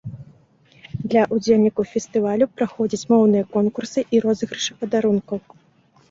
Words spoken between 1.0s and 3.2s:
Для ўдзельнікаў фестывалю праходзяць